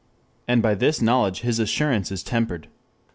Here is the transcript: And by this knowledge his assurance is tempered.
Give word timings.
And 0.47 0.63
by 0.63 0.73
this 0.73 0.99
knowledge 0.99 1.41
his 1.41 1.59
assurance 1.59 2.11
is 2.11 2.23
tempered. 2.23 2.67